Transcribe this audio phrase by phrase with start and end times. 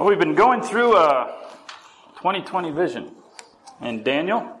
[0.00, 1.30] Well, we've been going through a
[2.16, 3.10] 2020 vision
[3.82, 4.58] in Daniel.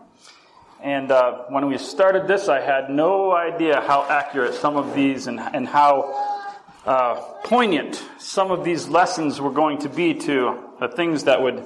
[0.82, 5.28] And uh, when we started this, I had no idea how accurate some of these
[5.28, 7.14] and, and how uh,
[7.44, 11.64] poignant some of these lessons were going to be to the things that would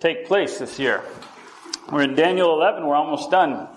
[0.00, 1.02] take place this year.
[1.90, 3.68] We're in Daniel 11, we're almost done.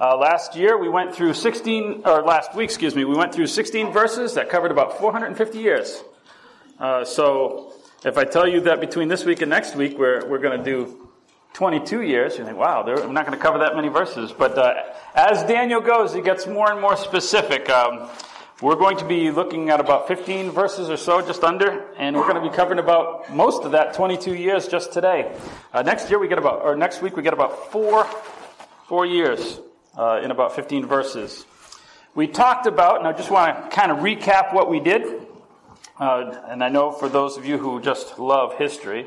[0.00, 3.46] Uh, last year we went through 16, or last week, excuse me, we went through
[3.46, 6.02] 16 verses that covered about 450 years.
[6.80, 7.74] Uh, so
[8.04, 10.64] if I tell you that between this week and next week we're, we're going to
[10.64, 11.08] do
[11.52, 14.32] 22 years, you think, wow, I'm not going to cover that many verses.
[14.32, 14.74] But uh,
[15.14, 17.70] as Daniel goes, he gets more and more specific.
[17.70, 18.08] Um,
[18.60, 22.28] we're going to be looking at about 15 verses or so, just under, and we're
[22.28, 25.36] going to be covering about most of that 22 years just today.
[25.72, 28.04] Uh, next year we get about, or next week we get about four,
[28.86, 29.60] four years
[29.96, 31.44] uh, in about 15 verses.
[32.14, 35.21] We talked about, and I just want to kind of recap what we did.
[36.02, 39.06] Uh, and I know for those of you who just love history,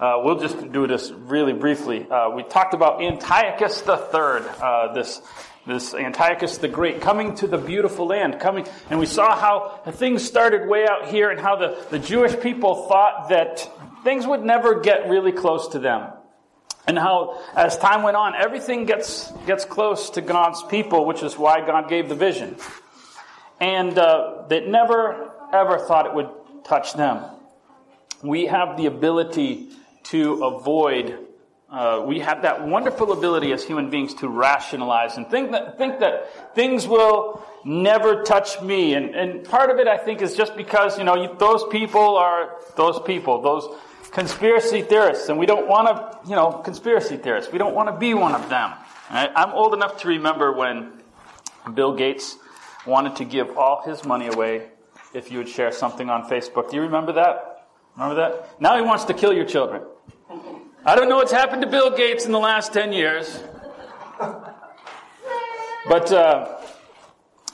[0.00, 2.10] uh, we'll just do this really briefly.
[2.10, 3.94] Uh, we talked about Antiochus III,
[4.60, 5.22] uh, this
[5.64, 10.24] this Antiochus the Great coming to the beautiful land, coming, and we saw how things
[10.24, 13.70] started way out here, and how the, the Jewish people thought that
[14.02, 16.10] things would never get really close to them,
[16.88, 21.38] and how as time went on, everything gets gets close to God's people, which is
[21.38, 22.56] why God gave the vision,
[23.60, 26.30] and uh, that never ever thought it would
[26.64, 27.24] touch them.
[28.22, 29.68] We have the ability
[30.04, 31.18] to avoid.
[31.70, 36.00] Uh, we have that wonderful ability as human beings to rationalize and think that think
[36.00, 38.94] that things will never touch me.
[38.94, 42.16] And, and part of it, I think, is just because you know you, those people
[42.16, 43.68] are those people, those
[44.10, 47.52] conspiracy theorists, and we don't want to, you know, conspiracy theorists.
[47.52, 48.72] We don't want to be one of them.
[49.10, 49.30] Right?
[49.34, 50.92] I'm old enough to remember when
[51.74, 52.36] Bill Gates
[52.86, 54.68] wanted to give all his money away
[55.14, 56.70] if you would share something on Facebook.
[56.70, 57.68] Do you remember that?
[57.96, 58.60] Remember that?
[58.60, 59.82] Now he wants to kill your children.
[60.84, 63.42] I don't know what's happened to Bill Gates in the last 10 years.
[65.86, 66.60] But uh,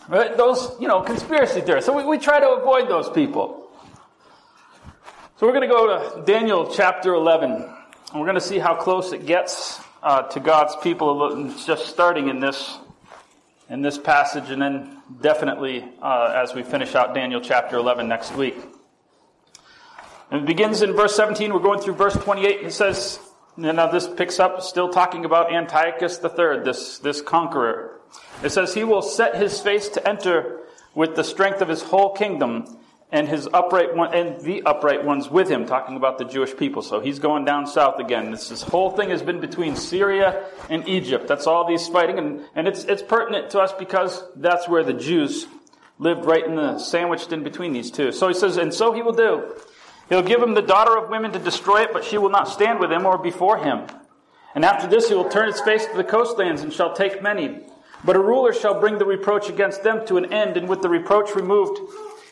[0.09, 1.87] those, you know, conspiracy theorists.
[1.87, 3.71] So we, we try to avoid those people.
[5.37, 7.51] So we're going to go to Daniel chapter 11.
[7.53, 7.71] And
[8.15, 11.53] we're going to see how close it gets uh, to God's people.
[11.67, 12.79] Just starting in this
[13.71, 18.35] in this passage, and then definitely uh, as we finish out Daniel chapter 11 next
[18.35, 18.57] week.
[20.31, 21.55] And it begins in verse 17.
[21.55, 22.67] We're going through verse 28.
[22.67, 23.21] It says,
[23.57, 28.01] and now this picks up, still talking about Antiochus III, this, this conqueror.
[28.43, 30.61] It says, He will set his face to enter
[30.95, 32.77] with the strength of his whole kingdom
[33.13, 36.83] and his upright one, and the upright ones with him, talking about the Jewish people.
[36.83, 38.31] So he's going down south again.
[38.31, 41.27] This, this whole thing has been between Syria and Egypt.
[41.27, 44.93] That's all these fighting, and, and it's, it's pertinent to us because that's where the
[44.93, 45.47] Jews
[45.99, 48.13] lived right in the sandwiched in between these two.
[48.13, 49.55] So he says, and so he will do.
[50.09, 52.81] He'll give him the daughter of women to destroy it, but she will not stand
[52.81, 53.87] with him or before him.
[54.55, 57.61] And after this he will turn his face to the coastlands and shall take many.
[58.03, 60.89] But a ruler shall bring the reproach against them to an end, and with the
[60.89, 61.79] reproach removed,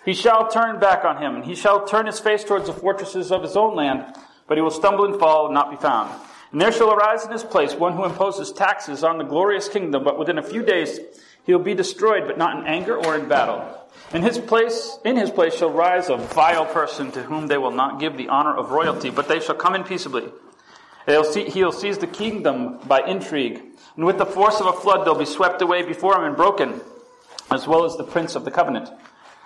[0.09, 3.31] he shall turn back on him, and he shall turn his face towards the fortresses
[3.31, 6.11] of his own land, but he will stumble and fall and not be found.
[6.51, 10.03] And there shall arise in his place one who imposes taxes on the glorious kingdom,
[10.05, 10.99] but within a few days
[11.45, 13.63] he will be destroyed, but not in anger or in battle.
[14.15, 17.71] In his place, in his place shall rise a vile person to whom they will
[17.71, 20.25] not give the honor of royalty, but they shall come in peaceably.
[21.05, 23.63] He'll seize the kingdom by intrigue,
[23.97, 26.81] and with the force of a flood they'll be swept away before him and broken,
[27.51, 28.89] as well as the prince of the covenant.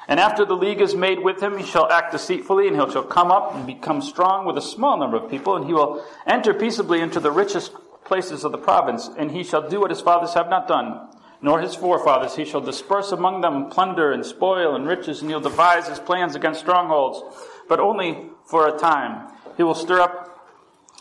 [0.09, 3.05] And after the league is made with him, he shall act deceitfully, and he shall
[3.05, 6.53] come up and become strong with a small number of people, and he will enter
[6.53, 7.73] peaceably into the richest
[8.05, 11.09] places of the province, and he shall do what his fathers have not done,
[11.41, 12.35] nor his forefathers.
[12.35, 16.35] He shall disperse among them plunder and spoil and riches, and he'll devise his plans
[16.35, 17.23] against strongholds,
[17.69, 19.29] but only for a time.
[19.57, 20.29] He will stir up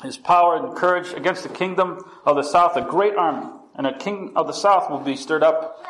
[0.03, 3.97] his power and courage against the kingdom of the south, a great army, and a
[3.97, 5.83] king of the south will be stirred up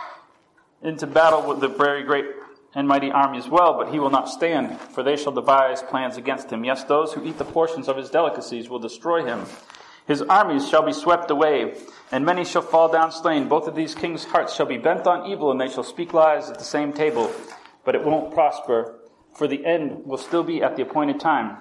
[0.82, 2.26] into battle with the very great
[2.74, 6.18] and mighty army as well, but he will not stand, for they shall devise plans
[6.18, 6.64] against him.
[6.64, 9.46] Yes, those who eat the portions of his delicacies will destroy him.
[10.08, 11.76] His armies shall be swept away,
[12.12, 13.48] and many shall fall down slain.
[13.48, 16.50] Both of these kings' hearts shall be bent on evil, and they shall speak lies
[16.50, 17.32] at the same table.
[17.84, 19.00] But it won't prosper,
[19.34, 21.58] for the end will still be at the appointed time.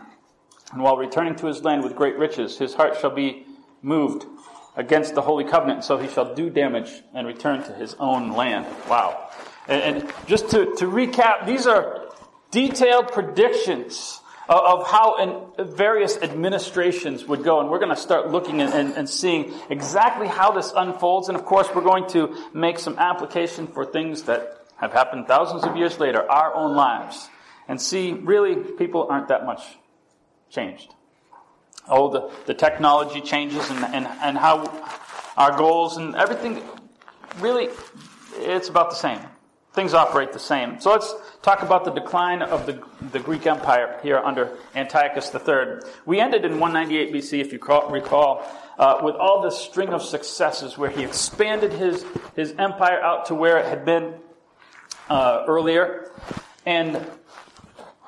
[0.72, 3.46] And while returning to his land with great riches, his heart shall be
[3.82, 4.26] moved
[4.76, 8.66] against the holy covenant, so he shall do damage and return to his own land.
[8.88, 9.28] Wow.
[9.70, 12.08] And, and just to, to recap, these are
[12.50, 17.60] detailed predictions of, of how various administrations would go.
[17.60, 21.28] And we're going to start looking and, and, and seeing exactly how this unfolds.
[21.28, 25.62] And of course, we're going to make some application for things that have happened thousands
[25.64, 27.28] of years later, our own lives.
[27.68, 29.62] And see, really, people aren't that much
[30.50, 30.92] changed.
[31.86, 34.66] oh, the, the technology changes and, and, and how
[35.36, 36.60] our goals and everything
[37.38, 37.68] really,
[38.38, 39.20] it's about the same.
[39.80, 40.78] Things operate the same.
[40.78, 42.82] So let's talk about the decline of the,
[43.12, 45.90] the Greek Empire here under Antiochus III.
[46.04, 48.46] We ended in 198 BC, if you recall,
[48.78, 52.04] uh, with all this string of successes where he expanded his,
[52.36, 54.12] his empire out to where it had been
[55.08, 56.12] uh, earlier.
[56.66, 57.06] And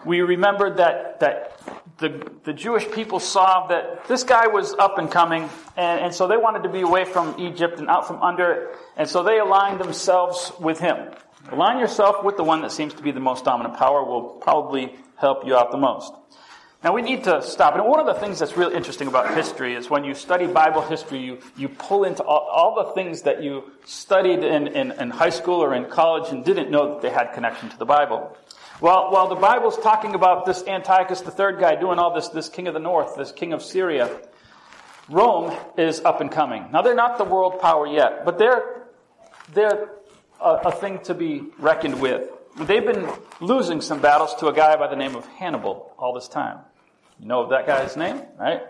[0.04, 1.58] we remembered that, that
[1.96, 5.48] the, the Jewish people saw that this guy was up and coming,
[5.78, 8.76] and, and so they wanted to be away from Egypt and out from under it,
[8.98, 11.08] and so they aligned themselves with him.
[11.52, 14.96] Align yourself with the one that seems to be the most dominant power will probably
[15.16, 16.12] help you out the most.
[16.82, 17.74] Now we need to stop.
[17.74, 20.80] And one of the things that's really interesting about history is when you study Bible
[20.80, 25.10] history, you, you pull into all, all the things that you studied in, in, in,
[25.10, 28.36] high school or in college and didn't know that they had connection to the Bible.
[28.80, 32.48] Well, while the Bible's talking about this Antiochus the third guy doing all this, this
[32.48, 34.10] king of the north, this king of Syria,
[35.08, 36.66] Rome is up and coming.
[36.72, 38.88] Now they're not the world power yet, but they're,
[39.52, 39.90] they're
[40.42, 42.28] a, a thing to be reckoned with.
[42.58, 43.08] They've been
[43.40, 46.58] losing some battles to a guy by the name of Hannibal all this time.
[47.18, 48.62] You know that guy's name, right?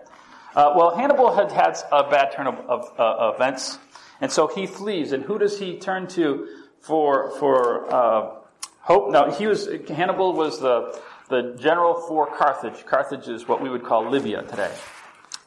[0.55, 3.79] Uh, well, Hannibal had had a bad turn of, of uh, events,
[4.21, 5.13] and so he flees.
[5.13, 6.47] And who does he turn to
[6.81, 8.35] for for uh,
[8.81, 9.11] hope?
[9.11, 12.85] Now, he was Hannibal was the the general for Carthage.
[12.85, 14.73] Carthage is what we would call Libya today.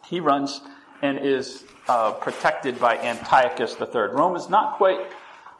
[0.07, 0.61] He runs
[1.01, 4.09] and is uh, protected by Antiochus III.
[4.11, 4.99] Rome is not quite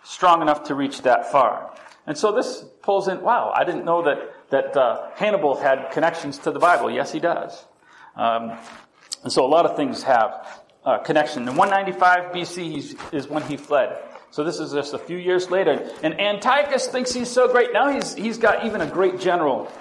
[0.05, 1.75] strong enough to reach that far.
[2.07, 6.37] And so this pulls in, wow, I didn't know that, that uh, Hannibal had connections
[6.39, 6.91] to the Bible.
[6.91, 7.65] Yes, he does.
[8.15, 8.57] Um,
[9.23, 11.47] and so a lot of things have uh, connection.
[11.47, 13.97] In 195 BC is when he fled.
[14.29, 15.89] So this is just a few years later.
[16.03, 17.73] And Antiochus thinks he's so great.
[17.73, 19.71] Now he's, he's got even a great general.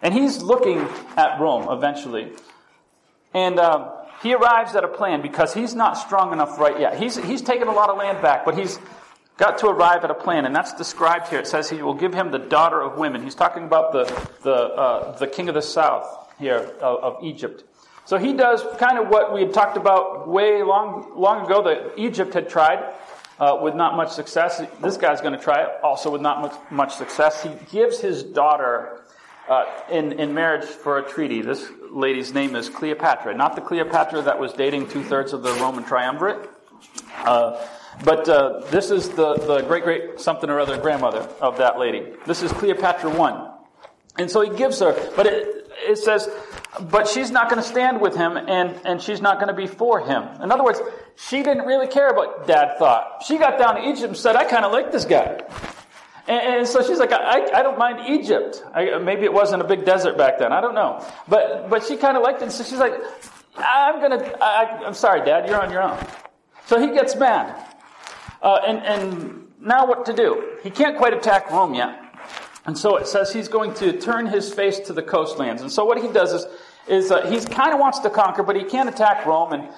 [0.00, 0.80] And he's looking
[1.16, 2.32] at Rome eventually.
[3.32, 3.92] And um,
[4.22, 6.98] he arrives at a plan because he's not strong enough right yet.
[6.98, 8.78] He's, he's taken a lot of land back, but he's,
[9.36, 11.38] got to arrive at a plan, and that's described here.
[11.38, 13.22] It says he will give him the daughter of women.
[13.22, 14.04] He's talking about the,
[14.42, 17.64] the, uh, the king of the south here of, of, Egypt.
[18.04, 21.98] So he does kind of what we had talked about way long, long ago that
[21.98, 22.94] Egypt had tried
[23.38, 24.62] uh, with not much success.
[24.80, 27.42] This guy's going to try it also with not much, much success.
[27.42, 29.02] He gives his daughter
[29.48, 31.42] uh, in, in marriage for a treaty.
[31.42, 35.52] This lady's name is Cleopatra, not the Cleopatra that was dating two thirds of the
[35.54, 36.48] Roman triumvirate.
[37.18, 37.64] Uh,
[38.04, 42.12] but uh, this is the, the great great something or other grandmother of that lady.
[42.26, 43.48] This is Cleopatra 1.
[44.18, 46.28] And so he gives her, but it, it says,
[46.80, 49.66] but she's not going to stand with him and, and she's not going to be
[49.66, 50.22] for him.
[50.42, 50.80] In other words,
[51.16, 53.22] she didn't really care what dad thought.
[53.26, 55.42] She got down to Egypt and said, I kind of like this guy.
[56.28, 58.62] And, and, so she's like, I, I don't mind Egypt.
[58.72, 60.52] I, maybe it wasn't a big desert back then.
[60.52, 61.04] I don't know.
[61.26, 62.52] But, but she kind of liked it.
[62.52, 62.94] So she's like,
[63.56, 65.98] I'm going to, I'm sorry, dad, you're on your own.
[66.66, 67.71] So he gets mad.
[68.42, 70.58] Uh, and, and now what to do?
[70.62, 71.98] He can't quite attack Rome yet.
[72.64, 75.62] And so it says he's going to turn his face to the coastlands.
[75.62, 76.46] And so what he does is,
[76.88, 79.52] is uh, he kind of wants to conquer, but he can't attack Rome.
[79.52, 79.68] And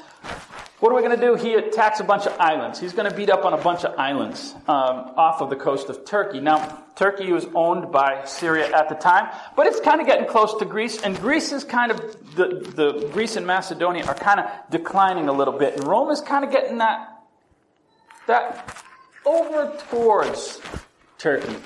[0.80, 1.34] what are we going to do?
[1.34, 2.78] He attacks a bunch of islands.
[2.78, 5.88] He's going to beat up on a bunch of islands um, off of the coast
[5.88, 6.40] of Turkey.
[6.40, 10.54] Now, Turkey was owned by Syria at the time, but it's kind of getting close
[10.58, 11.00] to Greece.
[11.00, 11.98] And Greece is kind of,
[12.36, 15.76] the, the Greece and Macedonia are kind of declining a little bit.
[15.76, 17.13] And Rome is kind of getting that
[18.26, 18.82] that
[19.24, 20.60] over towards
[21.18, 21.56] Turkey.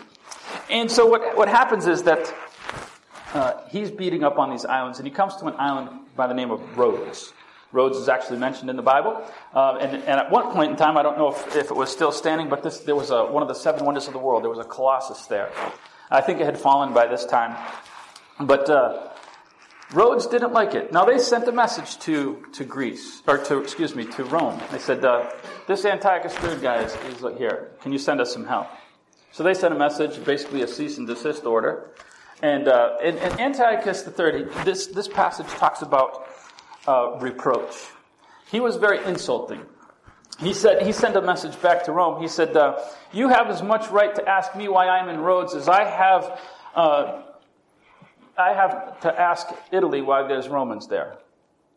[0.71, 2.35] And so what, what happens is that
[3.35, 6.35] uh, he's beating up on these islands, and he comes to an island by the
[6.35, 7.33] name of Rhodes.
[7.73, 9.23] Rhodes is actually mentioned in the Bible.
[9.55, 11.91] Uh, and, and, at one point in time, I don't know if, if it was
[11.91, 14.43] still standing, but this, there was a, one of the seven wonders of the world.
[14.43, 15.50] There was a colossus there.
[16.11, 17.55] I think it had fallen by this time.
[18.41, 19.09] But uh,
[19.92, 20.92] Rhodes didn't like it.
[20.92, 24.61] Now they sent a message to, to Greece, or to, excuse me, to Rome.
[24.71, 25.30] They said, uh,
[25.66, 27.71] this Antiochus III guy is, is here.
[27.80, 28.66] Can you send us some help?
[29.33, 31.90] So they sent a message, basically a cease and desist order.
[32.42, 36.28] And, uh, and, and Antiochus III, this, this passage talks about
[36.87, 37.75] uh, reproach.
[38.50, 39.62] He was very insulting.
[40.38, 42.21] He said, he sent a message back to Rome.
[42.21, 42.78] He said, uh,
[43.12, 46.40] you have as much right to ask me why I'm in Rhodes as I have
[46.75, 47.23] uh,
[48.38, 51.18] I have to ask Italy why there's Romans there.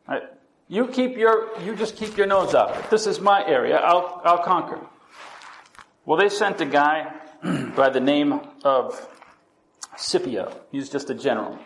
[0.08, 0.22] Right?
[0.68, 2.92] You keep your, you just keep your nose out.
[2.92, 3.78] This is my area.
[3.78, 4.80] I'll, I'll conquer.
[6.06, 7.14] Well, they sent a guy
[7.76, 9.10] by the name of
[9.98, 10.56] Scipio.
[10.72, 11.58] He's just a general.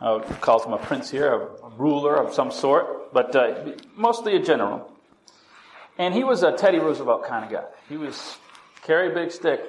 [0.00, 4.42] Uh, calls him a prince here, a, ruler of some sort, but uh, mostly a
[4.42, 4.92] general.
[5.98, 7.64] And he was a Teddy Roosevelt kind of guy.
[7.88, 8.36] He was
[8.82, 9.60] carry a big stick,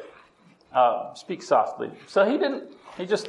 [0.72, 1.90] uh, speak softly.
[2.08, 2.72] So he didn't.
[2.98, 3.28] He just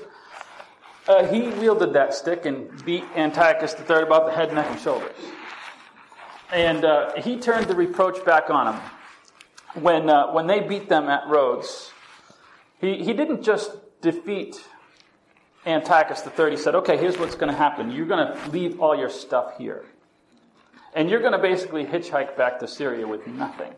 [1.08, 5.14] uh, he wielded that stick and beat Antiochus III about the head, neck, and shoulders.
[6.52, 8.80] And uh, he turned the reproach back on him.
[9.82, 11.92] When, uh, when they beat them at Rhodes,
[12.80, 14.64] he, he didn't just defeat
[15.66, 16.50] Antiochus III.
[16.52, 17.90] He said, okay, here's what's going to happen.
[17.90, 19.84] You're going to leave all your stuff here.
[20.94, 23.72] And you're going to basically hitchhike back to Syria with nothing.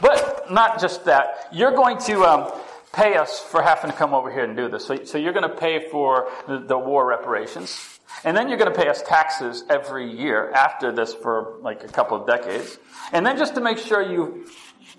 [0.00, 1.48] But not just that.
[1.52, 2.52] You're going to um,
[2.92, 4.86] pay us for having to come over here and do this.
[4.86, 7.98] So, so you're going to pay for the, the war reparations.
[8.24, 11.88] And then you're going to pay us taxes every year after this for like a
[11.88, 12.78] couple of decades.
[13.12, 14.46] And then just to make sure you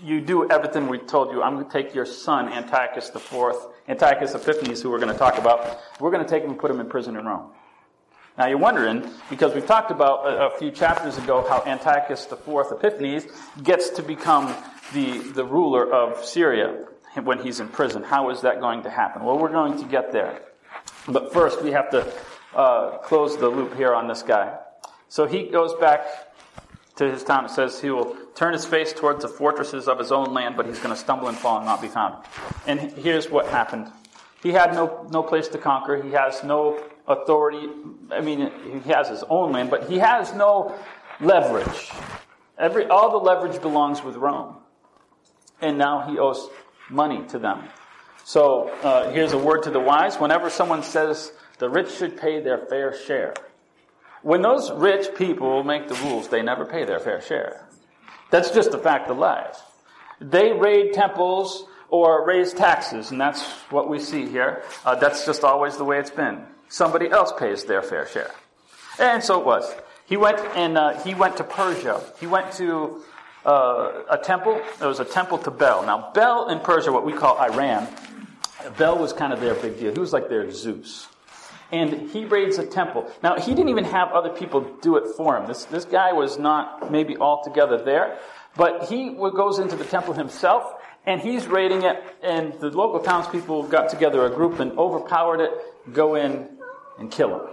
[0.04, 3.56] you do everything we told you, I'm going to take your son, Antiochus IV,
[3.88, 6.70] Antiochus Epiphanes, who we're going to talk about, we're going to take him and put
[6.70, 7.52] him in prison in Rome.
[8.38, 12.72] Now you're wondering, because we've talked about a, a few chapters ago how Antiochus IV
[12.72, 13.26] Epiphanes
[13.64, 14.56] gets to become
[14.94, 16.86] the, the ruler of Syria
[17.26, 18.04] when he's in prison.
[18.04, 19.24] How is that going to happen?
[19.24, 20.42] Well, we're going to get there.
[21.08, 22.12] But first, we have to
[22.56, 24.58] uh, close the loop here on this guy.
[25.10, 26.06] So he goes back
[26.98, 27.46] to his town.
[27.46, 30.66] It says he will turn his face towards the fortresses of his own land, but
[30.66, 32.24] he's going to stumble and fall and not be found.
[32.66, 33.92] And here's what happened.
[34.44, 36.02] He had no, no place to conquer.
[36.02, 37.70] He has no authority.
[38.12, 38.52] I mean,
[38.84, 40.76] he has his own land, but he has no
[41.20, 41.92] leverage.
[42.58, 44.58] Every, all the leverage belongs with Rome.
[45.62, 46.50] And now he owes
[46.90, 47.64] money to them.
[48.24, 50.18] So uh, here's a word to the wise.
[50.18, 53.34] Whenever someone says the rich should pay their fair share,
[54.22, 57.66] when those rich people make the rules, they never pay their fair share.
[58.30, 59.62] That's just a fact of life.
[60.20, 64.64] They raid temples or raise taxes, and that's what we see here.
[64.84, 66.46] Uh, that's just always the way it's been.
[66.68, 68.32] Somebody else pays their fair share.
[69.00, 69.74] And so it was.
[70.06, 72.02] He went and uh, he went to Persia.
[72.20, 73.04] He went to
[73.48, 74.62] uh, a temple.
[74.80, 75.84] There was a temple to Bel.
[75.84, 77.88] Now, Bel in Persia, what we call Iran,
[78.78, 79.94] Bel was kind of their big deal.
[79.94, 81.08] He was like their Zeus
[81.72, 83.12] and he raids a temple.
[83.22, 85.48] Now, he didn't even have other people do it for him.
[85.48, 88.20] This, this guy was not maybe altogether there,
[88.56, 93.64] but he goes into the temple himself, and he's raiding it, and the local townspeople
[93.64, 95.52] got together a group and overpowered it,
[95.94, 96.48] go in
[97.00, 97.48] and kill him.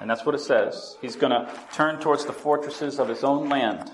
[0.00, 0.96] And that's what it says.
[1.00, 3.90] He's going to turn towards the fortresses of his own land.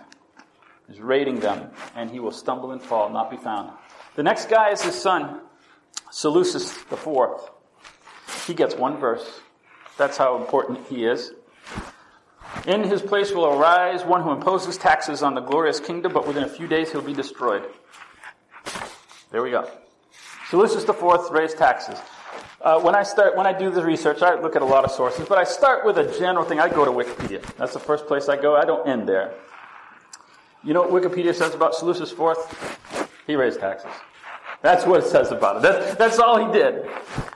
[0.88, 3.72] He's raiding them, and he will stumble and fall, not be found.
[4.14, 5.40] The next guy is his son,
[6.10, 7.50] Seleucus the fourth.
[8.46, 9.40] He gets one verse.
[9.96, 11.32] That's how important he is.
[12.66, 16.44] In his place will arise one who imposes taxes on the glorious kingdom, but within
[16.44, 17.64] a few days he'll be destroyed.
[19.30, 19.68] There we go.
[20.50, 21.98] Seleucus the fourth raised taxes.
[22.60, 24.90] Uh, when I start, when I do the research, I look at a lot of
[24.90, 26.60] sources, but I start with a general thing.
[26.60, 27.42] I go to Wikipedia.
[27.56, 28.54] That's the first place I go.
[28.54, 29.34] I don't end there.
[30.64, 33.09] You know what Wikipedia says about Seleucus IV?
[33.26, 33.90] He raised taxes.
[34.62, 35.62] That's what it says about it.
[35.62, 36.87] That's, that's all he did.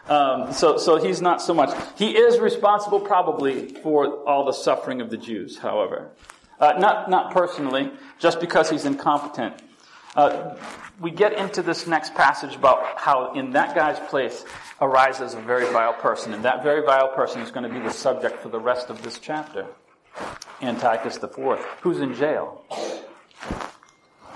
[0.08, 1.76] Um, so, so he's not so much.
[1.96, 6.10] He is responsible probably for all the suffering of the Jews, however.
[6.60, 7.90] Uh, not, not personally,
[8.20, 9.60] just because he's incompetent.
[10.14, 10.56] Uh,
[11.00, 14.44] we get into this next passage about how in that guy's place
[14.80, 17.92] arises a very vile person, and that very vile person is going to be the
[17.92, 19.66] subject for the rest of this chapter.
[20.62, 22.62] Antiochus IV, who's in jail.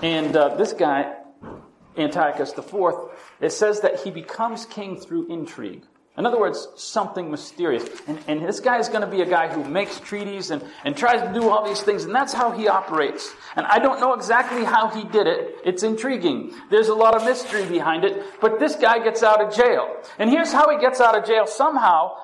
[0.01, 1.13] And uh, this guy
[1.97, 2.93] Antiochus IV,
[3.39, 5.83] it says that he becomes king through intrigue.
[6.17, 7.87] In other words, something mysterious.
[8.05, 10.95] And, and this guy is going to be a guy who makes treaties and, and
[10.95, 13.33] tries to do all these things, and that's how he operates.
[13.55, 15.55] And I don't know exactly how he did it.
[15.63, 16.53] It's intriguing.
[16.69, 19.95] There's a lot of mystery behind it, but this guy gets out of jail.
[20.19, 21.47] And here's how he gets out of jail.
[21.47, 22.17] Somehow,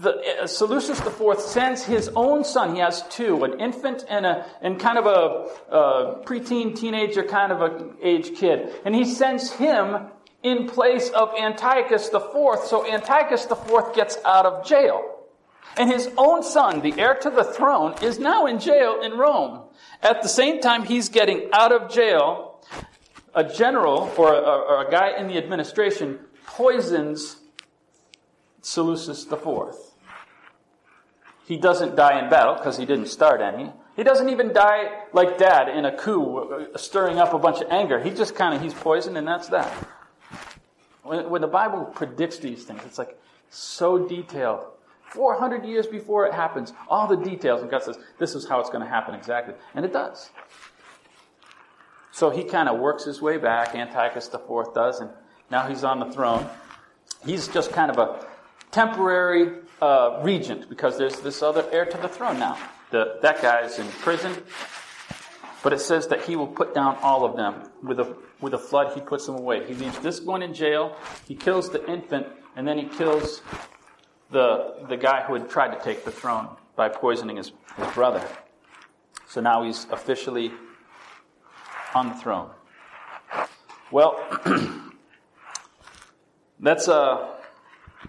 [0.00, 2.74] the, uh, Seleucus IV sends his own son.
[2.74, 7.50] He has two, an infant and a and kind of a, a preteen, teenager kind
[7.50, 10.08] of a age kid, and he sends him
[10.42, 12.66] in place of Antiochus IV.
[12.66, 15.16] So Antiochus IV gets out of jail.
[15.76, 19.62] And his own son, the heir to the throne, is now in jail in Rome.
[20.02, 22.60] At the same time he's getting out of jail,
[23.34, 27.36] a general or a, or a guy in the administration poisons
[28.62, 29.74] Seleucus IV.
[31.46, 33.72] He doesn't die in battle because he didn't start any.
[33.96, 37.98] He doesn't even die like dad in a coup, stirring up a bunch of anger.
[37.98, 39.72] He just kind of, he's poisoned and that's that.
[41.02, 43.18] When, when the Bible predicts these things, it's like
[43.50, 44.66] so detailed.
[45.10, 48.68] 400 years before it happens, all the details, and God says, this is how it's
[48.68, 49.54] going to happen exactly.
[49.74, 50.30] And it does.
[52.12, 55.10] So he kind of works his way back, Antiochus IV does, and
[55.50, 56.46] now he's on the throne.
[57.24, 58.27] He's just kind of a
[58.70, 62.58] temporary uh, regent because there's this other heir to the throne now.
[62.90, 64.34] The, that guy is in prison,
[65.62, 68.58] but it says that he will put down all of them with a with a
[68.58, 68.94] flood.
[68.94, 69.66] He puts them away.
[69.66, 70.96] He leaves this one in jail.
[71.26, 73.42] He kills the infant, and then he kills
[74.30, 78.26] the, the guy who had tried to take the throne by poisoning his, his brother.
[79.26, 80.52] So now he's officially
[81.94, 82.50] on the throne.
[83.90, 84.20] Well,
[86.60, 87.37] that's uh,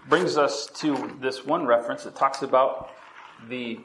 [0.08, 2.90] brings us to this one reference that talks about
[3.48, 3.80] the.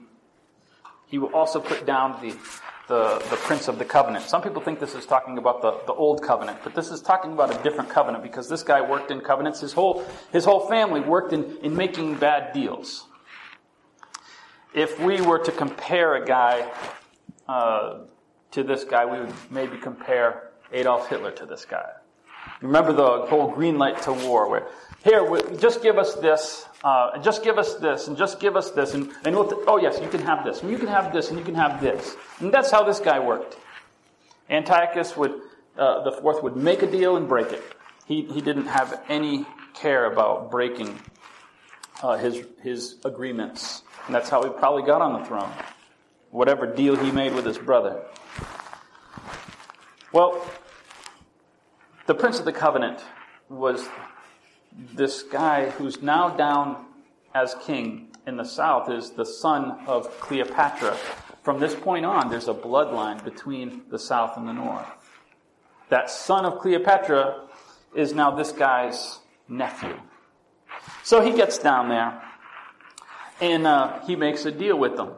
[1.07, 2.35] He will also put down the
[2.87, 4.25] the, the Prince of the Covenant.
[4.25, 7.33] Some people think this is talking about the, the Old Covenant, but this is talking
[7.33, 9.59] about a different covenant because this guy worked in covenants.
[9.61, 13.07] His whole, his whole family worked in, in making bad deals.
[14.73, 16.69] If we were to compare a guy
[17.47, 17.99] uh,
[18.51, 21.89] to this guy, we would maybe compare Adolf Hitler to this guy.
[22.61, 24.67] Remember the whole green light to war where,
[25.05, 28.95] here, just give us this, uh, just give us this, and just give us this,
[28.95, 31.37] and, and we'll oh yes, you can have this, and you can have this, and
[31.37, 32.15] you can have this.
[32.39, 33.55] And that's how this guy worked.
[34.49, 35.39] Antiochus would,
[35.77, 37.63] uh, the fourth would make a deal and break it.
[38.07, 39.45] He, he didn't have any
[39.75, 40.99] care about breaking
[42.01, 43.83] uh, his, his agreements.
[44.07, 45.51] And that's how he probably got on the throne.
[46.31, 48.01] Whatever deal he made with his brother.
[50.11, 50.43] Well,
[52.07, 53.01] the Prince of the Covenant
[53.49, 53.87] was
[54.93, 56.85] this guy who's now down
[57.33, 60.97] as king in the south is the son of Cleopatra.
[61.43, 64.87] From this point on, there's a bloodline between the south and the north.
[65.89, 67.47] That son of Cleopatra
[67.95, 69.99] is now this guy's nephew.
[71.03, 72.21] So he gets down there
[73.39, 75.11] and uh, he makes a deal with them.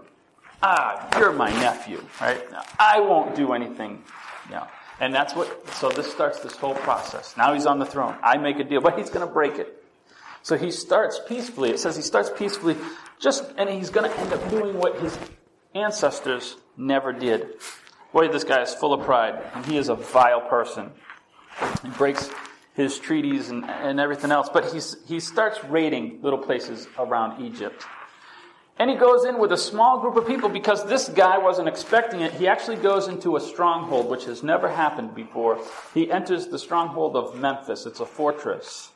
[0.62, 2.44] Ah, you're my nephew, right?
[2.80, 4.04] I won't do anything.
[4.50, 4.56] You
[5.00, 7.36] and that's what, so this starts this whole process.
[7.38, 8.16] Now he's on the throne.
[8.24, 9.84] I make a deal, but he's going to break it.
[10.42, 11.72] So he starts peacefully.
[11.72, 12.77] It says he starts peacefully,
[13.20, 15.18] just, and he's going to end up doing what his
[15.75, 17.56] ancestors never did.
[18.13, 20.92] Boy, this guy is full of pride, and he is a vile person.
[21.84, 22.30] He breaks
[22.74, 27.86] his treaties and, and everything else, but he's, he starts raiding little places around Egypt.
[28.79, 32.22] And he goes in with a small group of people because this guy wasn't expecting
[32.22, 32.34] it.
[32.34, 35.59] He actually goes into a stronghold, which has never happened before.
[35.96, 37.87] He enters the stronghold of Memphis.
[37.87, 38.92] It's a fortress.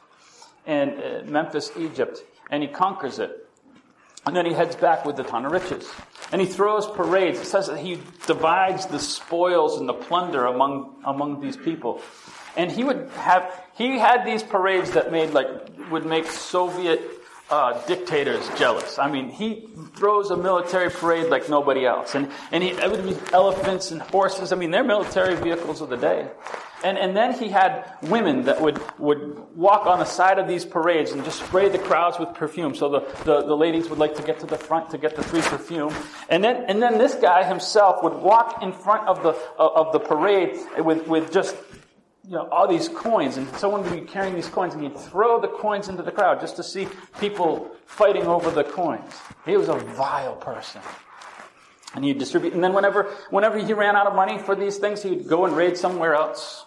[0.68, 2.24] And uh, Memphis, Egypt.
[2.52, 3.48] And he conquers it.
[4.28, 5.92] And then he heads back with a ton of riches.
[6.32, 7.40] And he throws parades.
[7.40, 12.02] It says that he divides the spoils and the plunder among, among these people.
[12.56, 15.48] And he would have, he had these parades that made like,
[15.90, 17.02] would make Soviet
[17.52, 18.98] uh, dictators jealous.
[18.98, 22.16] I mean, he throws a military parade like nobody else.
[22.16, 24.54] And, and he, it would be elephants and horses.
[24.54, 26.30] I mean, they're military vehicles of the day.
[26.84, 30.66] And, and then he had women that would, would walk on the side of these
[30.66, 32.74] parades and just spray the crowds with perfume.
[32.74, 35.22] So the, the, the ladies would like to get to the front to get the
[35.22, 35.94] free perfume.
[36.30, 40.00] And then, and then this guy himself would walk in front of the, of the
[40.00, 41.56] parade with, with just
[42.32, 45.42] you know, all these coins, and someone would be carrying these coins, and he'd throw
[45.42, 46.88] the coins into the crowd just to see
[47.20, 49.12] people fighting over the coins.
[49.46, 50.82] He was a vile person.
[51.94, 55.04] And he'd distribute, and then whenever, whenever he ran out of money for these things,
[55.04, 56.66] he'd go and raid somewhere else.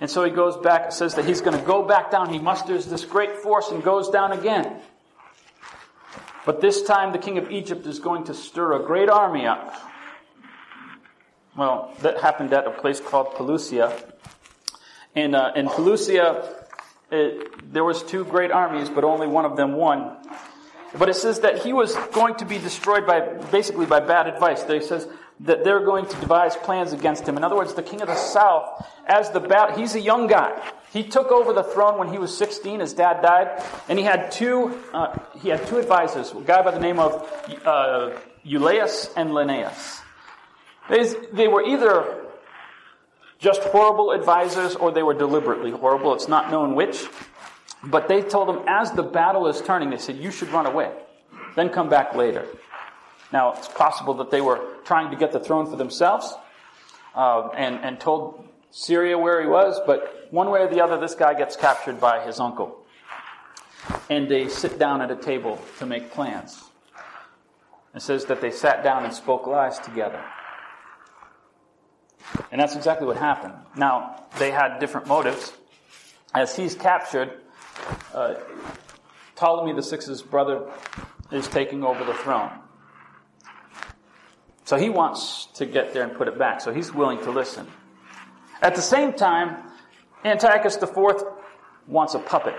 [0.00, 2.32] And so he goes back, says that he's going to go back down.
[2.32, 4.80] He musters this great force and goes down again.
[6.46, 9.74] But this time the king of Egypt is going to stir a great army up.
[11.56, 13.92] Well, that happened at a place called Pelusium.
[15.14, 16.52] And uh, in Pelusia,
[17.10, 20.16] it, there was two great armies, but only one of them won.
[20.96, 24.62] But it says that he was going to be destroyed by basically by bad advice.
[24.62, 25.08] They says
[25.40, 27.36] that they're going to devise plans against him.
[27.36, 30.60] In other words, the king of the south, as the bat, he's a young guy.
[30.92, 32.78] He took over the throne when he was 16.
[32.78, 34.80] His dad died, and he had two.
[34.92, 37.12] Uh, he had two advisors, a guy by the name of
[37.64, 40.00] uh, Eulaeus and Lenaeus.
[41.32, 42.23] They were either
[43.44, 46.14] just horrible advisors or they were deliberately horrible.
[46.14, 47.06] It's not known which.
[47.82, 50.90] But they told him, as the battle is turning, they said, you should run away.
[51.54, 52.46] Then come back later.
[53.34, 56.32] Now, it's possible that they were trying to get the throne for themselves
[57.14, 61.14] uh, and, and told Syria where he was, but one way or the other, this
[61.14, 62.78] guy gets captured by his uncle.
[64.08, 66.64] And they sit down at a table to make plans.
[67.94, 70.24] It says that they sat down and spoke lies together.
[72.50, 73.54] And that's exactly what happened.
[73.76, 75.52] Now, they had different motives.
[76.34, 77.40] As he's captured,
[78.12, 78.34] uh,
[79.36, 80.70] Ptolemy VI's brother
[81.30, 82.50] is taking over the throne.
[84.64, 86.60] So he wants to get there and put it back.
[86.60, 87.66] So he's willing to listen.
[88.62, 89.56] At the same time,
[90.24, 91.24] Antiochus IV
[91.86, 92.54] wants a puppet.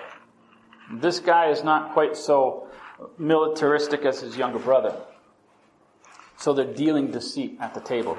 [0.92, 2.68] This guy is not quite so
[3.18, 4.96] militaristic as his younger brother.
[6.38, 8.18] So they're dealing deceit at the table.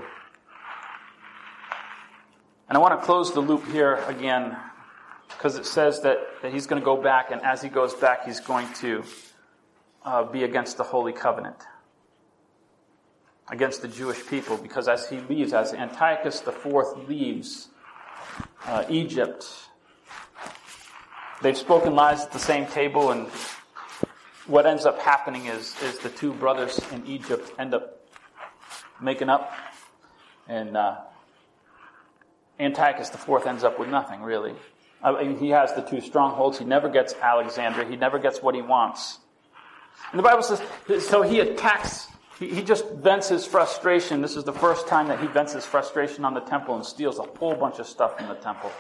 [2.68, 4.56] And I want to close the loop here again
[5.28, 8.24] because it says that, that he's going to go back, and as he goes back,
[8.24, 9.04] he's going to
[10.04, 11.56] uh, be against the Holy Covenant,
[13.48, 17.68] against the Jewish people, because as he leaves, as Antiochus IV leaves
[18.66, 19.46] uh, Egypt,
[21.42, 23.28] they've spoken lies at the same table, and
[24.46, 28.00] what ends up happening is, is the two brothers in Egypt end up
[29.00, 29.52] making up,
[30.48, 30.96] and uh,
[32.58, 34.54] Antiochus IV ends up with nothing, really.
[35.02, 36.58] I mean, he has the two strongholds.
[36.58, 37.88] He never gets Alexandria.
[37.88, 39.18] He never gets what he wants.
[40.10, 40.62] And the Bible says,
[41.06, 44.20] so he attacks, he, just vents his frustration.
[44.20, 47.18] This is the first time that he vents his frustration on the temple and steals
[47.18, 48.70] a whole bunch of stuff from the temple.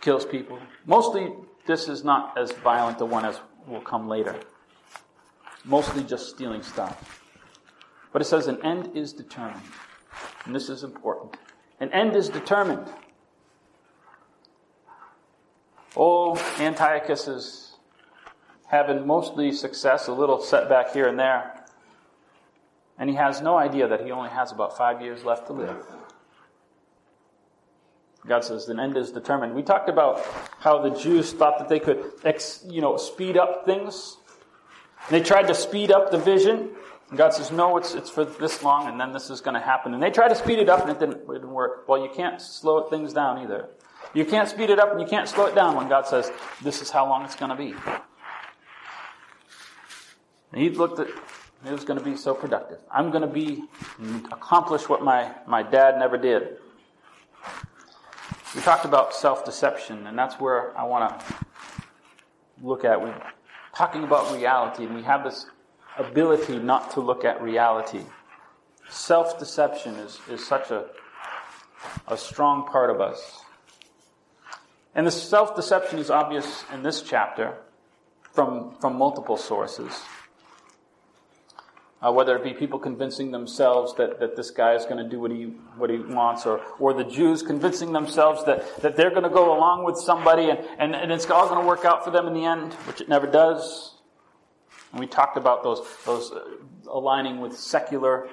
[0.00, 0.58] Kills people.
[0.86, 1.32] Mostly,
[1.66, 4.36] this is not as violent a one as will come later.
[5.64, 7.22] Mostly just stealing stuff.
[8.12, 9.62] But it says an end is determined.
[10.44, 11.36] And this is important.
[11.80, 12.86] An end is determined.
[15.96, 17.76] Oh, Antiochus is
[18.66, 21.64] having mostly success, a little setback here and there.
[22.98, 25.84] And he has no idea that he only has about five years left to live.
[28.26, 29.54] God says an end is determined.
[29.54, 30.20] We talked about
[30.58, 32.04] how the Jews thought that they could,
[32.68, 34.18] you know, speed up things.
[35.08, 36.70] They tried to speed up the vision.
[37.10, 39.60] And God says, no, it's, it's for this long, and then this is going to
[39.60, 39.94] happen.
[39.94, 41.88] And they try to speed it up, and it didn't, it didn't work.
[41.88, 43.68] Well, you can't slow things down either.
[44.14, 46.30] You can't speed it up, and you can't slow it down when God says,
[46.62, 47.74] this is how long it's going to be.
[50.52, 52.78] And he looked at, it was going to be so productive.
[52.92, 53.64] I'm going to be,
[54.32, 56.58] accomplish what my, my dad never did.
[58.54, 61.26] We talked about self deception, and that's where I want to
[62.62, 63.00] look at.
[63.00, 63.20] We're
[63.74, 65.46] talking about reality, and we have this
[66.00, 68.02] ability not to look at reality.
[68.88, 70.86] Self deception is, is such a,
[72.08, 73.40] a strong part of us.
[74.94, 77.54] And the self deception is obvious in this chapter
[78.32, 80.02] from, from multiple sources.
[82.02, 85.20] Uh, whether it be people convincing themselves that, that this guy is going to do
[85.20, 85.44] what he,
[85.76, 89.54] what he wants, or, or the Jews convincing themselves that, that they're going to go
[89.54, 92.32] along with somebody and, and, and it's all going to work out for them in
[92.32, 93.96] the end, which it never does.
[94.92, 96.44] And we talked about those, those uh,
[96.90, 98.28] aligning with secular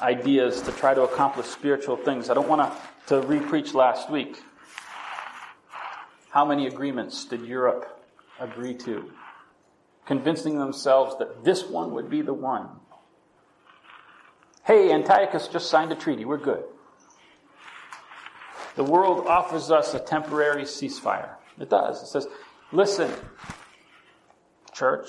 [0.00, 2.30] ideas to try to accomplish spiritual things.
[2.30, 2.72] I don't want
[3.06, 4.42] to, to re-preach last week.
[6.30, 8.02] How many agreements did Europe
[8.38, 9.10] agree to?
[10.04, 12.68] Convincing themselves that this one would be the one.
[14.64, 16.24] Hey, Antiochus just signed a treaty.
[16.24, 16.64] We're good.
[18.74, 21.30] The world offers us a temporary ceasefire.
[21.58, 22.02] It does.
[22.02, 22.26] It says,
[22.72, 23.10] listen,
[24.74, 25.08] church,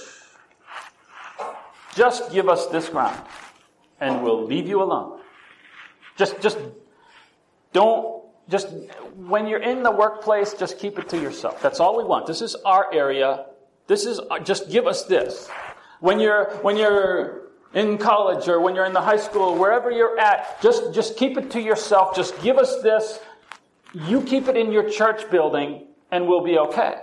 [1.97, 3.19] just give us this ground
[3.99, 5.19] and we'll leave you alone.
[6.15, 6.59] Just, just
[7.73, 8.69] don't, just,
[9.15, 11.59] when you're in the workplace, just keep it to yourself.
[11.61, 12.27] That's all we want.
[12.27, 13.47] This is our area.
[13.87, 15.49] This is, uh, just give us this.
[15.99, 20.19] When you're, when you're in college or when you're in the high school, wherever you're
[20.19, 22.15] at, just, just keep it to yourself.
[22.15, 23.19] Just give us this.
[23.93, 26.95] You keep it in your church building and we'll be okay.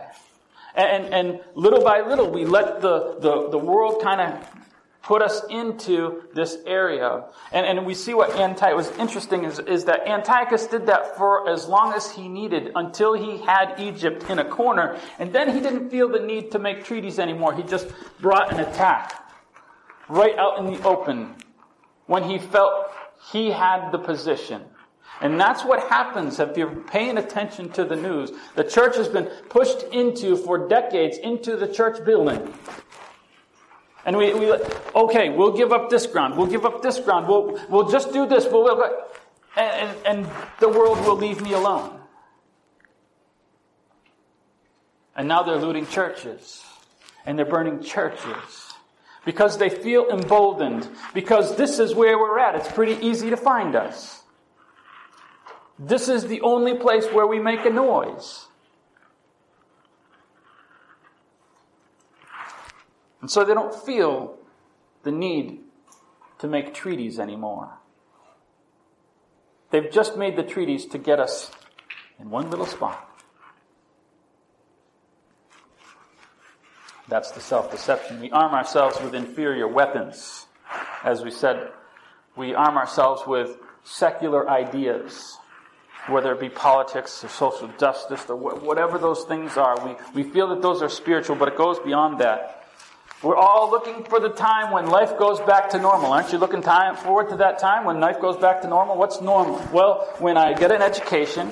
[0.76, 4.64] And, and little by little, we let the, the, the world kind of
[5.04, 7.24] put us into this area.
[7.52, 11.48] And, and we see what Antiochus was interesting is, is that Antiochus did that for
[11.48, 14.98] as long as he needed until he had Egypt in a corner.
[15.18, 17.54] And then he didn't feel the need to make treaties anymore.
[17.54, 17.88] He just
[18.20, 19.22] brought an attack
[20.08, 21.34] right out in the open
[22.06, 22.90] when he felt
[23.30, 24.62] he had the position.
[25.20, 28.32] And that's what happens if you're paying attention to the news.
[28.56, 32.52] The church has been pushed into, for decades, into the church building.
[34.06, 34.52] And we, we
[34.94, 36.36] okay, we'll give up this ground.
[36.36, 37.26] We'll give up this ground.
[37.26, 38.44] We'll, we'll just do this.
[38.44, 39.04] We'll, we'll
[39.56, 42.00] and, and, and the world will leave me alone.
[45.16, 46.62] And now they're looting churches.
[47.24, 48.72] And they're burning churches.
[49.24, 50.88] Because they feel emboldened.
[51.14, 52.56] Because this is where we're at.
[52.56, 54.22] It's pretty easy to find us.
[55.78, 58.46] This is the only place where we make a noise.
[63.24, 64.36] And so they don't feel
[65.02, 65.60] the need
[66.40, 67.70] to make treaties anymore.
[69.70, 71.50] They've just made the treaties to get us
[72.20, 73.08] in one little spot.
[77.08, 78.20] That's the self deception.
[78.20, 80.44] We arm ourselves with inferior weapons.
[81.02, 81.70] As we said,
[82.36, 85.38] we arm ourselves with secular ideas,
[86.08, 89.82] whether it be politics or social justice or whatever those things are.
[89.82, 92.60] We, we feel that those are spiritual, but it goes beyond that.
[93.24, 96.12] We're all looking for the time when life goes back to normal.
[96.12, 98.98] Aren't you looking time, forward to that time when life goes back to normal?
[98.98, 99.66] What's normal?
[99.72, 101.50] Well, when I get an education,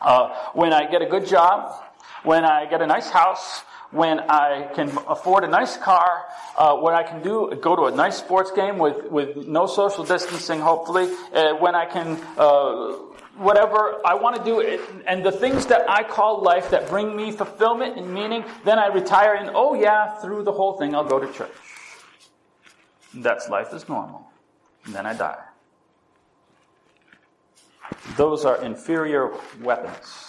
[0.00, 1.78] uh, when I get a good job,
[2.22, 6.24] when I get a nice house, when I can afford a nice car,
[6.56, 10.04] uh, when I can do go to a nice sports game with, with no social
[10.04, 12.96] distancing, hopefully, uh, when I can uh,
[13.38, 14.60] whatever I want to do,
[15.06, 18.88] and the things that I call life that bring me fulfillment and meaning, then I
[18.88, 21.50] retire and oh yeah, through the whole thing, I'll go to church.
[23.14, 24.26] That's life is normal.
[24.84, 25.38] And then I die.
[28.16, 30.28] Those are inferior weapons.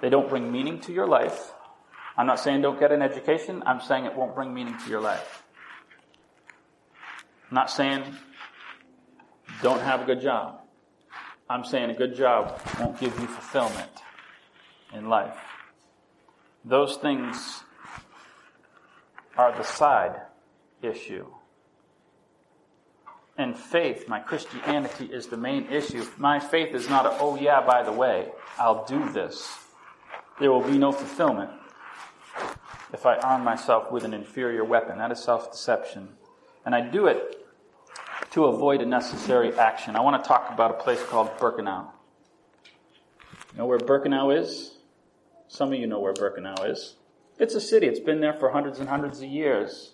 [0.00, 1.52] They don't bring meaning to your life.
[2.16, 3.62] I'm not saying don't get an education.
[3.64, 5.44] I'm saying it won't bring meaning to your life.
[7.50, 8.04] I'm not saying
[9.62, 10.61] don't have a good job.
[11.48, 13.90] I'm saying a good job won't give you fulfillment
[14.94, 15.36] in life.
[16.64, 17.62] Those things
[19.36, 20.20] are the side
[20.82, 21.26] issue.
[23.36, 26.04] And faith, my Christianity, is the main issue.
[26.18, 28.28] My faith is not a, oh yeah, by the way,
[28.58, 29.48] I'll do this.
[30.38, 31.50] There will be no fulfillment
[32.92, 34.98] if I arm myself with an inferior weapon.
[34.98, 36.08] That is self deception.
[36.64, 37.41] And I do it
[38.30, 39.96] to avoid a necessary action.
[39.96, 41.88] I want to talk about a place called Birkenau.
[43.52, 44.76] You know where Birkenau is?
[45.48, 46.96] Some of you know where Birkenau is.
[47.38, 49.92] It's a city, it's been there for hundreds and hundreds of years.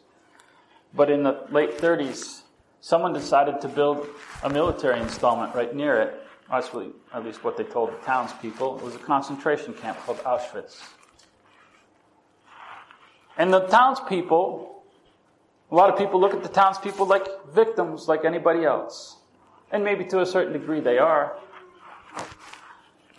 [0.94, 2.42] But in the late 30s,
[2.80, 4.06] someone decided to build
[4.42, 6.22] a military installment right near it.
[6.50, 6.68] That's
[7.12, 8.78] at least what they told the townspeople.
[8.78, 10.80] It was a concentration camp called Auschwitz.
[13.36, 14.77] And the townspeople
[15.70, 19.16] a lot of people look at the townspeople like victims, like anybody else.
[19.70, 21.36] And maybe to a certain degree they are.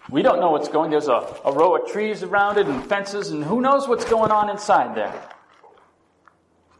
[0.09, 0.89] We don't know what's going.
[0.89, 4.31] There's a, a row of trees around it and fences, and who knows what's going
[4.31, 5.29] on inside there.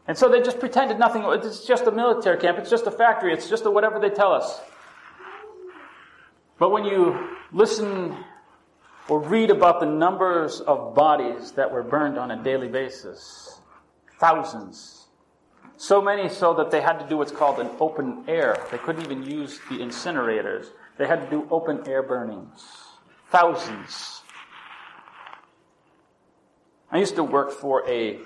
[0.08, 1.22] And so they just pretended nothing.
[1.24, 2.58] It's just a military camp.
[2.58, 3.32] It's just a factory.
[3.32, 4.60] It's just a whatever they tell us.
[6.58, 8.16] But when you listen
[9.08, 13.60] or read about the numbers of bodies that were burned on a daily basis,
[14.18, 14.99] thousands,
[15.80, 18.62] so many so that they had to do what's called an open air.
[18.70, 20.66] They couldn't even use the incinerators.
[20.98, 22.68] They had to do open air burnings.
[23.30, 24.20] Thousands.
[26.92, 28.18] I used to work for a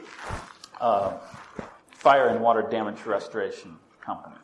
[0.81, 1.17] uh,
[1.93, 4.35] fire and water damage restoration company.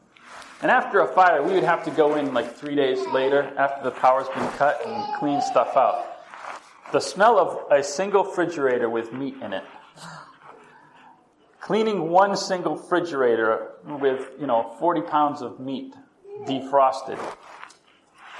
[0.63, 3.83] And after a fire, we would have to go in like three days later after
[3.83, 6.07] the power's been cut and clean stuff out.
[6.93, 9.65] The smell of a single refrigerator with meat in it
[11.71, 15.95] cleaning one single refrigerator with, you know, 40 pounds of meat
[16.45, 17.17] defrosted.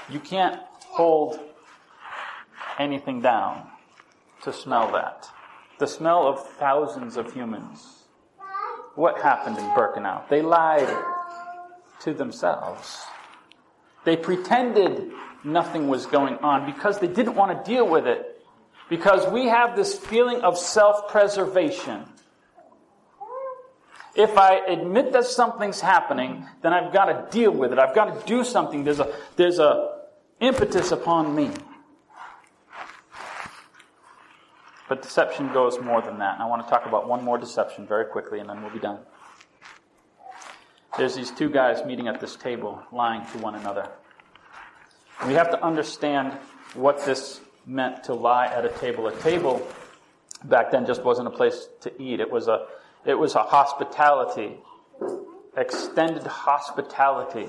[0.09, 1.39] You can't hold
[2.77, 3.69] anything down
[4.43, 5.29] to smell that.
[5.79, 8.03] The smell of thousands of humans.
[8.95, 10.27] What happened in Birkenau?
[10.27, 10.93] They lied
[12.01, 13.01] to themselves.
[14.03, 15.09] They pretended
[15.45, 18.43] nothing was going on because they didn't want to deal with it.
[18.89, 22.07] Because we have this feeling of self preservation.
[24.15, 27.79] If I admit that something's happening, then I've got to deal with it.
[27.79, 28.83] I've got to do something.
[28.83, 29.99] There's a, there's a
[30.41, 31.51] impetus upon me.
[34.89, 36.33] But deception goes more than that.
[36.33, 38.79] And I want to talk about one more deception very quickly, and then we'll be
[38.79, 38.99] done.
[40.97, 43.89] There's these two guys meeting at this table, lying to one another.
[45.25, 46.33] We have to understand
[46.73, 49.07] what this meant to lie at a table.
[49.07, 49.65] A table
[50.43, 52.65] back then just wasn't a place to eat, it was a
[53.05, 54.57] it was a hospitality,
[55.57, 57.47] extended hospitality.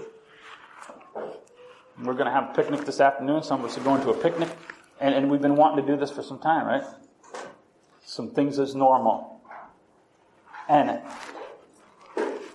[2.02, 3.42] We're going to have a picnic this afternoon.
[3.42, 4.48] Some of us are going to a picnic.
[5.00, 6.84] And, and we've been wanting to do this for some time, right?
[8.04, 9.40] Some things as normal.
[10.68, 11.00] And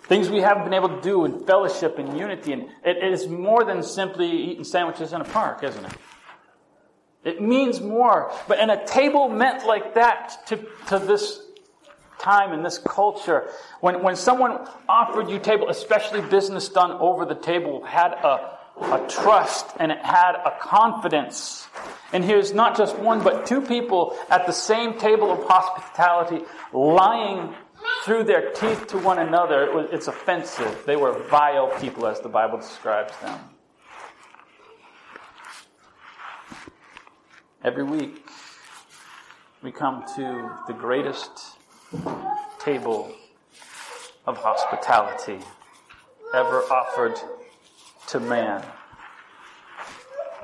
[0.04, 2.54] things we haven't been able to do in fellowship and unity.
[2.54, 5.94] And it, it is more than simply eating sandwiches in a park, isn't it?
[7.24, 8.32] It means more.
[8.48, 11.42] But in a table meant like that to, to this
[12.20, 13.50] time in this culture,
[13.82, 19.08] when, when someone offered you table, especially business done over the table, had a, a
[19.08, 21.68] trust and it had a confidence.
[22.14, 27.54] And here's not just one, but two people at the same table of hospitality lying
[28.04, 29.64] through their teeth to one another.
[29.64, 30.84] It was, it's offensive.
[30.86, 33.40] They were vile people, as the Bible describes them.
[37.64, 38.26] Every week,
[39.62, 41.57] we come to the greatest
[42.60, 43.14] table
[44.26, 45.40] of hospitality
[46.34, 47.20] ever offered
[48.08, 48.64] to man.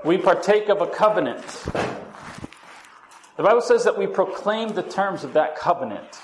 [0.06, 1.45] We partake of a covenant.
[3.36, 6.19] The Bible says that we proclaim the terms of that covenant.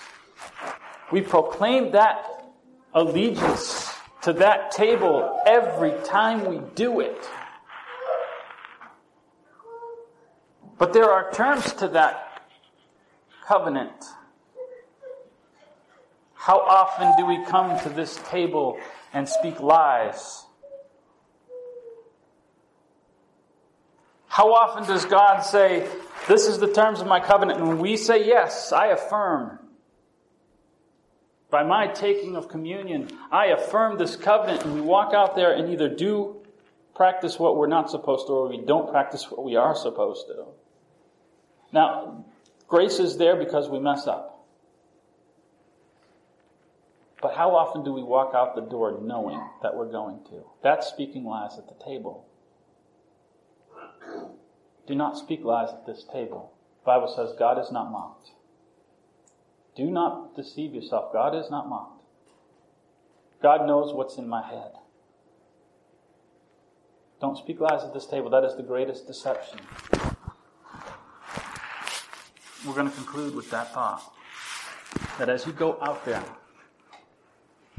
[1.11, 2.45] We proclaim that
[2.93, 7.27] allegiance to that table every time we do it.
[10.77, 12.43] But there are terms to that
[13.45, 14.05] covenant
[16.49, 18.79] How often do we come to this table
[19.13, 20.47] and speak lies?
[24.25, 25.87] How often does God say,
[26.27, 27.61] This is the terms of my covenant?
[27.61, 29.59] And we say yes, I affirm.
[31.51, 35.69] By my taking of communion, I affirm this covenant, and we walk out there and
[35.69, 36.37] either do
[36.95, 40.45] practice what we're not supposed to, or we don't practice what we are supposed to.
[41.71, 42.25] Now,
[42.67, 44.38] grace is there because we mess up.
[47.21, 50.43] But how often do we walk out the door knowing that we're going to?
[50.63, 52.25] That's speaking lies at the table.
[54.87, 56.53] Do not speak lies at this table.
[56.81, 58.31] The Bible says God is not mocked.
[59.75, 61.13] Do not deceive yourself.
[61.13, 62.03] God is not mocked.
[63.41, 64.71] God knows what's in my head.
[67.21, 68.29] Don't speak lies at this table.
[68.29, 69.59] That is the greatest deception.
[72.65, 74.01] We're going to conclude with that thought.
[75.17, 76.23] That as you go out there,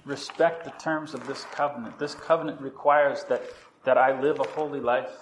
[0.04, 1.98] respect the terms of this covenant.
[1.98, 3.42] This covenant requires that,
[3.84, 5.12] that I live a holy life.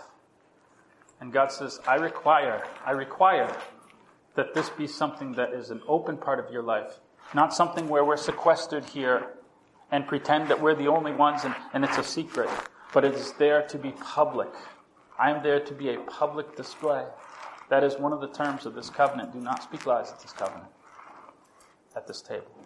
[1.20, 3.54] And God says, I require, I require
[4.36, 7.00] that this be something that is an open part of your life,
[7.34, 9.26] not something where we're sequestered here
[9.90, 12.48] and pretend that we're the only ones and, and it's a secret,
[12.92, 14.50] but it is there to be public.
[15.18, 17.04] I am there to be a public display.
[17.68, 19.32] That is one of the terms of this covenant.
[19.32, 20.70] Do not speak lies at this covenant,
[21.96, 22.58] at this table.